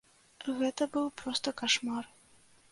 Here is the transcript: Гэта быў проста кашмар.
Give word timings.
Гэта 0.61 0.87
быў 0.95 1.11
проста 1.23 1.55
кашмар. 1.63 2.13